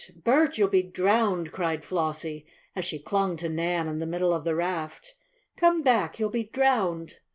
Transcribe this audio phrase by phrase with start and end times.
[0.23, 0.57] Bert!
[0.57, 2.43] You'll be drowned!" cried Flossie,
[2.75, 5.13] as she clung to Nan in the middle of the raft.
[5.55, 7.17] "Come back, you'll be drowned!"